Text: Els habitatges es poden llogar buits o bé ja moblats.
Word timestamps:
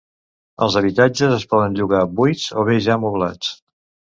Els 0.65 0.77
habitatges 0.81 1.35
es 1.35 1.45
poden 1.53 1.77
llogar 1.81 2.01
buits 2.21 2.49
o 2.63 2.67
bé 2.71 2.79
ja 2.87 2.99
moblats. 3.05 3.53